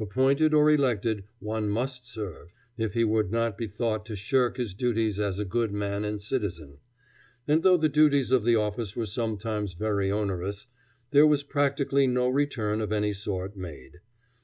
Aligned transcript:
Appointed 0.00 0.52
or 0.54 0.68
elected, 0.72 1.22
one 1.38 1.68
must 1.68 2.04
serve, 2.04 2.48
if 2.76 2.94
he 2.94 3.04
would 3.04 3.30
not 3.30 3.56
be 3.56 3.68
thought 3.68 4.04
to 4.06 4.16
shirk 4.16 4.56
his 4.56 4.74
duties 4.74 5.20
as 5.20 5.38
a 5.38 5.44
good 5.44 5.70
man 5.72 6.04
and 6.04 6.20
citizen; 6.20 6.78
and 7.46 7.62
though 7.62 7.76
the 7.76 7.88
duties 7.88 8.32
of 8.32 8.44
the 8.44 8.56
office 8.56 8.96
were 8.96 9.06
sometimes 9.06 9.74
very 9.74 10.10
onerous, 10.10 10.66
there 11.12 11.28
was 11.28 11.44
practically 11.44 12.08
no 12.08 12.28
return 12.28 12.80
of 12.80 12.90
any 12.90 13.12
sort 13.12 13.56
made. 13.56 14.00